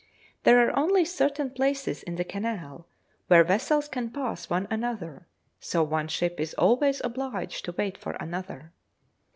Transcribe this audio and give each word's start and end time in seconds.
There 0.45 0.67
are 0.67 0.75
only 0.75 1.05
certain 1.05 1.51
places 1.51 2.01
in 2.01 2.15
the 2.15 2.23
Canal 2.23 2.87
where 3.27 3.43
vessels 3.43 3.87
can 3.87 4.09
pass 4.09 4.49
one 4.49 4.67
another, 4.71 5.27
so 5.59 5.83
one 5.83 6.07
ship 6.07 6.39
is 6.39 6.55
always 6.55 7.01
obliged 7.03 7.65
to 7.65 7.71
wait 7.77 7.99
for 7.99 8.13
another. 8.13 8.73